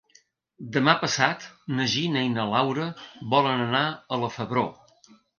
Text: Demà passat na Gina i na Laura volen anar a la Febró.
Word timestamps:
Demà 0.75 0.93
passat 1.01 1.43
na 1.79 1.85
Gina 1.91 2.23
i 2.27 2.31
na 2.35 2.45
Laura 2.53 2.85
volen 3.33 3.61
anar 3.67 3.83
a 4.17 4.19
la 4.23 4.31
Febró. 4.39 4.65